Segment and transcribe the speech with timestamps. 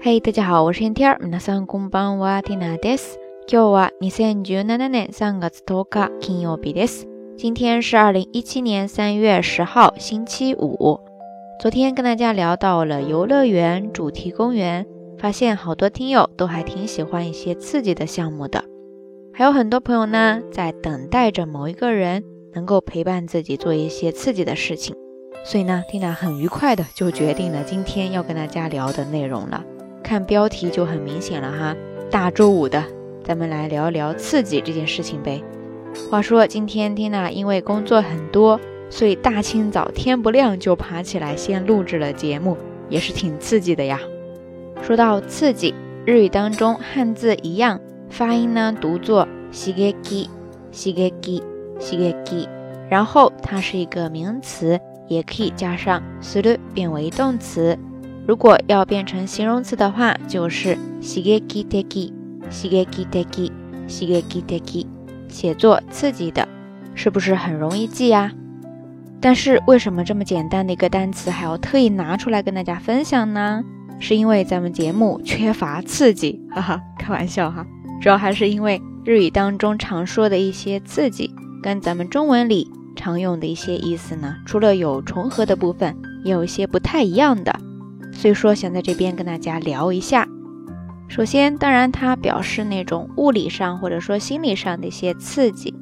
[0.00, 1.16] 嘿，大家好，我是天天。
[1.20, 3.18] 皆さんこんばんは、ティナです。
[3.48, 7.06] 今日は二千十七年三月十日、金曜日です。
[7.36, 11.00] 今天是二零一七年三月十号，星期五。
[11.60, 14.86] 昨天跟大家聊到了游乐园、主题公园，
[15.18, 18.64] 发现好多听友都还挺喜欢一些刺激的项目的。
[19.32, 22.22] 还有很多朋友呢，在等待着某一个人
[22.54, 24.94] 能够陪伴自己做一些刺激的事情。
[25.44, 29.62] 所以呢，缇娜很愉快的就决定了今天要跟大家聊的内容了。
[30.10, 31.76] 看标题就很明显了哈，
[32.10, 32.84] 大周五的，
[33.24, 35.42] 咱们来聊聊刺激这件事情呗。
[36.10, 42.56] 话说今天缇娜因为工作很多，所以大清早天不亮就爬起来先录制了节目，
[42.88, 43.98] 也是挺刺激的呀。
[44.82, 47.80] 说到刺激，日语当中汉字一样，
[48.10, 50.28] 发音呢读作西ゲキ
[50.70, 51.42] 西ゲキ
[51.80, 52.46] 西ゲキ，
[52.88, 57.76] 然后它是一个名词，也可以加上する变为动词。
[58.27, 61.83] 如果要变成形容词的话，就是刺激的、
[62.49, 63.25] 刺激的、
[63.87, 64.87] 刺激的，
[65.27, 66.47] 写作刺激的，
[66.93, 68.31] 是不是很容易记呀？
[69.19, 73.63] 但是为什么这么简单的一个单词还要特意拿出来跟大家分享呢？
[73.99, 77.65] 是因为咱们节目缺乏刺激，哈哈，开玩笑哈。
[78.01, 81.29] 主要还是因为日语当中常说的一些刺激，
[81.61, 87.55] 跟咱们中文里常用的一些意思呢，除了有重合的部分，也有一些不太一样的。
[88.20, 90.26] 所以说，想在这边跟大家聊一下。
[91.08, 95.72] 首先，当然它表示那种物理上或者说心理上的一些刺激，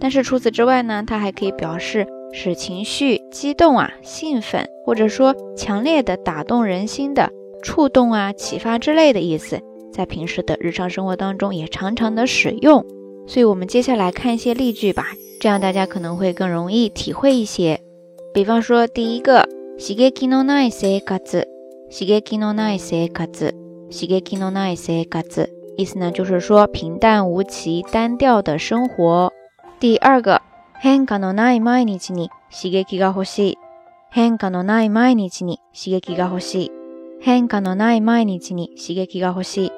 [0.00, 7.30] 但是除此之外呢，它还可以表示使情绪激动啊、兴奋，或者说强烈的打动人心的
[7.62, 9.60] 触动啊、启发之类的意思，
[9.92, 12.84] 在平时的日常生活当中也常常的使用。
[13.26, 15.06] 所以我们接下来看一些例句吧，
[15.40, 17.80] 这样大家可能会更容易体会一些。
[18.34, 21.46] 比方说，第一个，刺激のない生活。
[21.90, 23.54] 刺激のない生活，
[23.90, 29.32] 刺激のない生活，意思呢就是说平淡无奇、单调的生活。
[29.78, 30.40] 第二个，
[30.80, 33.58] 変化のない毎日に刺激が欲しい。
[34.10, 36.72] 変化のない毎日に刺激が欲しい。
[37.20, 39.72] 変化のない毎日に刺激が欲しい。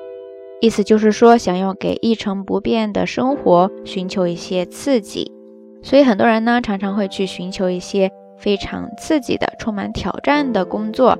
[0.60, 5.30] 意思就是说想要给一成不变的生活寻求一些刺激。
[5.82, 11.18] 所以很多人呢常常会去寻求一些非常刺激的、充满挑战的工作。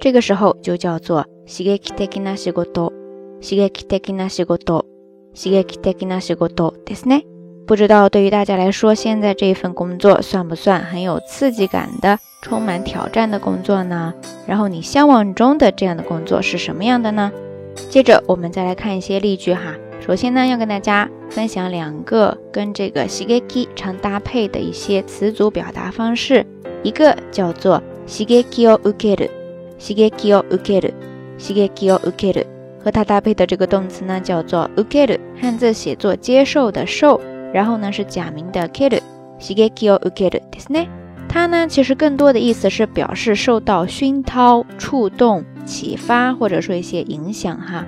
[0.00, 2.92] 这个时候就叫做刺激的な仕事、
[3.40, 4.84] 刺激的な仕事、
[5.34, 7.22] 刺激的な仕事ですね。
[7.66, 14.14] 不知道对于大家来说，现在这一份工作算不算很有刺激感的、充满挑战的工作呢？
[14.46, 17.32] 然后你向往中的这样的工作是什么样的呢？
[17.90, 19.74] 接着我们再来看一些例句哈。
[20.00, 26.46] 首先呢，要跟大家分享两个跟这个刺激常搭配的一些词组表达方式，
[26.84, 29.28] 一个叫做刺激を受ける。
[29.80, 30.94] 刺激を受ける，
[31.38, 32.46] 刺激を受ける，
[32.84, 37.20] 和它搭配的这个动词呢叫做受ける，汉字写作接受的受，
[37.52, 39.02] 然后呢是假名的ける，
[39.38, 40.88] 刺激を受けるですね。
[41.28, 47.84] 它呢其实更多的意思是表示受到熏陶、触动、启发，或者说一些影响哈。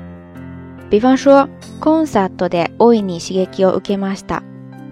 [0.91, 1.49] 比方说，
[1.81, 4.43] コンサートで大いに刺激を受けました。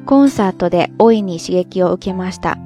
[0.05, 2.57] コンサートで大いに刺激を受けました。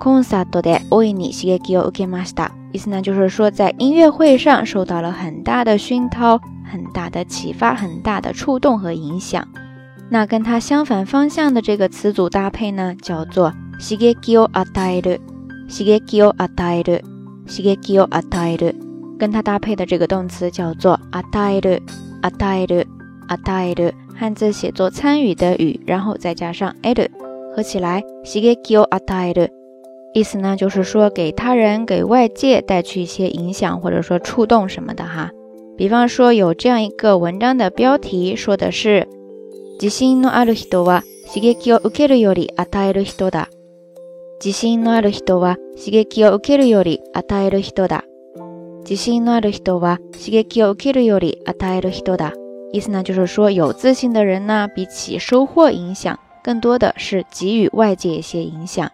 [0.00, 2.52] コンサートで大いに刺激を受けました。
[2.72, 6.38] 意思呢，就是说在音乐会上受到了很大的熏陶、
[6.70, 9.46] 很大的启发、很大的触动和影响。
[10.08, 15.20] 那跟它相反方向的这个词组搭配呢，叫做刺激を与える。
[15.68, 17.02] 刺激を与える。
[17.46, 18.74] 刺激を与える。
[19.18, 21.80] 跟它搭配的这个动词叫做与える。
[22.22, 22.86] 与える。
[23.28, 23.92] 与える。
[24.14, 27.10] 汉字写作参与的与，然后再加上える，
[27.54, 29.50] 合起来刺激を与える。
[30.12, 35.30] 意思呢，就是说给他人、给外界带去一些影响，或者说触动什么的哈。
[35.76, 39.06] 比方说有这样一个文章的标题，说的是“
[39.78, 43.48] 自信のある人は刺激を受けるより与える人だ”。
[44.40, 48.04] 自信のある人は刺激を受けるより与える人だ。
[48.84, 52.32] 自信のある人は刺激を受けるより与える人だ。
[52.72, 58.90] 意思呢，就是说有自信的人呢，比起收获影响，更多的是给予外界一些影响。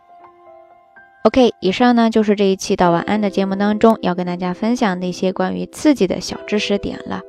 [1.24, 7.22] OK，以上呢就是这一期到晚安的节目当中要跟大家分享那些关于刺激的小知识点了。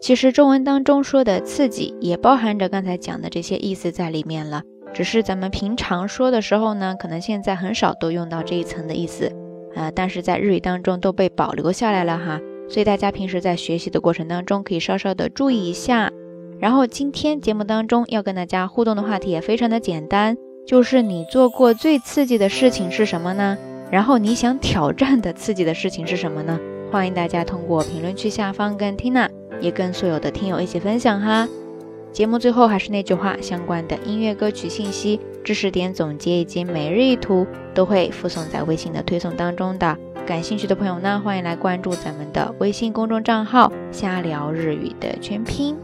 [0.00, 4.62] 其实中文当中说的刺激也包含着刚才讲的这些意思在里面了，
[4.94, 9.32] 只是咱们平常说的时候呢，可能现在很少都用到这一层的意思
[9.74, 16.12] 啊，但是在日语当中都被保留下来了哈，所以大家平时在学习的过程当中可以稍稍的注意一下。
[16.60, 20.36] 然后今天节目当中要跟大家互动的话题也非常的简单。
[20.68, 23.56] 就是你做过最刺激的事情是什么呢？
[23.90, 26.60] 然后你想挑战的刺激的事情是什么呢？
[26.92, 29.30] 欢迎大家通过评论区下方跟 Tina，
[29.62, 31.48] 也跟所有的听友一起分享哈。
[32.12, 39.96] 节目最后还是那句话，相关的音乐歌曲信息、知识点总结以及每日一图都会附送在微信的推送当中的。
[40.26, 45.74] 感兴趣的朋友呢，欢迎来关注咱们的微信公众账号“瞎聊日语”的全拼。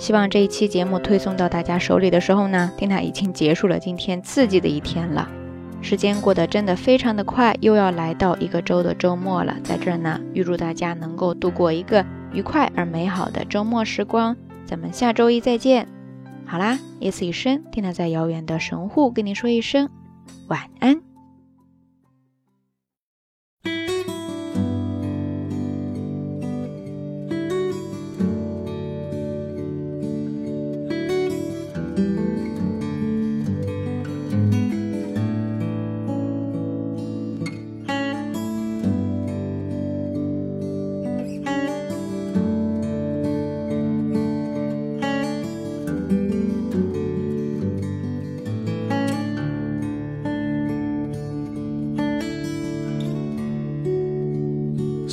[0.00, 5.28] 希望这一期节目推送到大家手里的时候呢，听它已经结束了今天刺激的一天了。
[5.82, 9.54] 时间过得真的非常的快，又要来到一个周的周末了。
[9.62, 14.34] 在这儿呢，预祝大家能够度过一个愉快而美好的周末时光。
[14.64, 15.86] 咱们下周一再见。
[16.46, 19.90] 好啦，夜色已深，听它在遥远的神户跟你说一声
[20.48, 21.09] 晚安。